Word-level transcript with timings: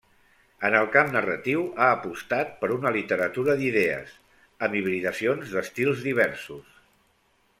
En 0.69 0.75
el 0.77 0.87
camp 0.93 1.11
narratiu 1.15 1.61
ha 1.83 1.89
apostat 1.97 2.55
per 2.63 2.71
una 2.77 2.93
literatura 2.95 3.57
d'idees, 3.61 4.15
amb 4.69 4.79
hibridacions 4.81 5.55
d'estils 5.57 6.03
diversos. 6.11 6.77